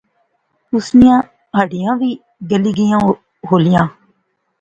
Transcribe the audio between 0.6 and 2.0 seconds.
اس نیاں ہڈیاں